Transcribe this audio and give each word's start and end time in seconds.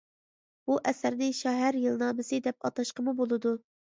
بۇ 0.69 0.77
ئەسەرنى 0.91 1.27
«شەھەر 1.41 1.77
يىلنامىسى» 1.83 2.39
دەپ 2.47 2.69
ئاتاشقىمۇ 2.69 3.13
بولىدۇ. 3.23 3.55